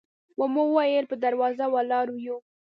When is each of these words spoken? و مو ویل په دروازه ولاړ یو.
و 0.37 0.39
مو 0.53 0.63
ویل 0.75 1.05
په 1.11 1.15
دروازه 1.23 1.65
ولاړ 1.73 2.07
یو. 2.25 2.37